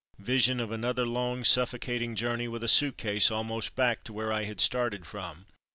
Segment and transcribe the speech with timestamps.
[0.17, 4.45] (Vision of another long, suffocating journey with a suit case, almost back to where I
[4.45, 5.45] had started from.)